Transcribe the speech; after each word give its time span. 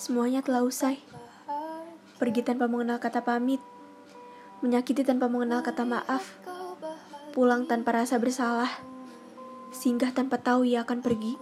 Semuanya 0.00 0.40
telah 0.40 0.64
usai. 0.64 0.96
Pergi 2.16 2.40
tanpa 2.40 2.64
mengenal 2.72 2.96
kata 2.96 3.20
pamit. 3.20 3.60
Menyakiti 4.64 5.04
tanpa 5.04 5.28
mengenal 5.28 5.60
kata 5.60 5.84
maaf. 5.84 6.40
Pulang 7.36 7.68
tanpa 7.68 8.00
rasa 8.00 8.16
bersalah. 8.16 8.80
Singgah 9.76 10.16
tanpa 10.16 10.40
tahu 10.40 10.64
ia 10.64 10.88
akan 10.88 11.04
pergi. 11.04 11.36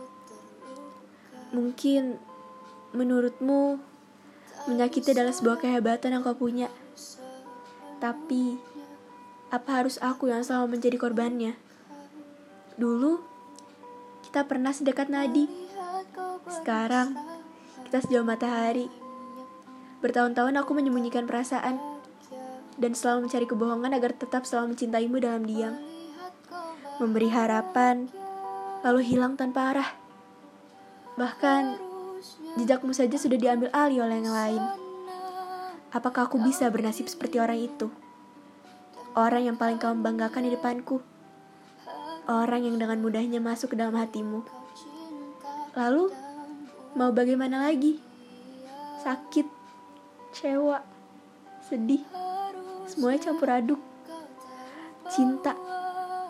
Mungkin 1.55 2.19
menurutmu 2.99 3.79
menyakiti 4.67 5.15
adalah 5.15 5.31
sebuah 5.31 5.63
kehebatan 5.63 6.19
yang 6.19 6.27
kau 6.27 6.35
punya. 6.35 6.67
Tapi 8.03 8.59
apa 9.55 9.71
harus 9.71 10.03
aku 10.03 10.35
yang 10.35 10.43
selalu 10.43 10.75
menjadi 10.75 10.99
korbannya? 10.99 11.55
Dulu 12.75 13.23
kita 14.27 14.51
pernah 14.51 14.75
sedekat 14.75 15.07
nadi. 15.15 15.47
Sekarang 16.51 17.38
kita 17.89 18.05
sejauh 18.05 18.29
matahari. 18.29 18.93
Bertahun-tahun 20.05 20.61
aku 20.61 20.77
menyembunyikan 20.77 21.25
perasaan 21.25 21.81
dan 22.77 22.93
selalu 22.93 23.25
mencari 23.25 23.49
kebohongan 23.49 23.97
agar 23.97 24.13
tetap 24.13 24.45
selalu 24.45 24.77
mencintaimu 24.77 25.17
dalam 25.17 25.49
diam. 25.49 25.73
Memberi 27.01 27.33
harapan, 27.33 28.13
lalu 28.85 29.01
hilang 29.09 29.41
tanpa 29.41 29.73
arah. 29.73 29.91
Bahkan, 31.17 31.81
jejakmu 32.61 32.93
saja 32.93 33.17
sudah 33.17 33.41
diambil 33.41 33.73
alih 33.73 34.05
oleh 34.05 34.21
yang 34.21 34.37
lain. 34.37 34.63
Apakah 35.89 36.29
aku 36.29 36.37
bisa 36.45 36.69
bernasib 36.69 37.09
seperti 37.09 37.41
orang 37.41 37.57
itu? 37.57 37.89
Orang 39.17 39.49
yang 39.49 39.57
paling 39.57 39.81
kau 39.81 39.97
banggakan 39.97 40.45
di 40.45 40.53
depanku. 40.53 41.01
Orang 42.29 42.69
yang 42.69 42.77
dengan 42.77 43.01
mudahnya 43.01 43.41
masuk 43.41 43.73
ke 43.73 43.77
dalam 43.81 43.97
hatimu. 43.97 44.45
Lalu, 45.73 46.28
mau 46.99 47.15
bagaimana 47.15 47.71
lagi? 47.71 48.03
Sakit, 49.07 49.47
kecewa, 50.35 50.83
sedih, 51.63 52.03
semuanya 52.91 53.23
campur 53.23 53.47
aduk. 53.55 53.79
Cinta, 55.07 55.55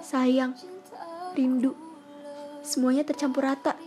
sayang, 0.05 0.53
rindu, 1.33 1.73
semuanya 2.61 3.01
tercampur 3.09 3.49
rata 3.49 3.81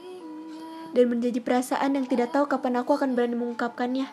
dan 0.92 1.06
menjadi 1.06 1.38
perasaan 1.38 2.02
yang 2.02 2.10
tidak 2.10 2.34
tahu 2.34 2.50
kapan 2.50 2.82
aku 2.82 2.98
akan 2.98 3.14
berani 3.14 3.38
mengungkapkannya. 3.38 4.10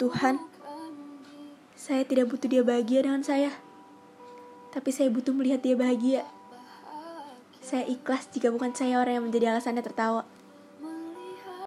Tuhan, 0.00 0.40
saya 1.76 2.02
tidak 2.08 2.32
butuh 2.32 2.48
dia 2.48 2.64
bahagia 2.64 3.04
dengan 3.04 3.20
saya, 3.20 3.52
tapi 4.72 4.88
saya 4.88 5.12
butuh 5.12 5.36
melihat 5.36 5.60
dia 5.60 5.76
bahagia. 5.76 6.24
Saya 7.60 7.84
ikhlas 7.84 8.32
jika 8.32 8.48
bukan 8.48 8.72
saya 8.72 8.98
orang 8.98 9.20
yang 9.20 9.26
menjadi 9.28 9.52
alasannya 9.52 9.84
tertawa. 9.84 10.24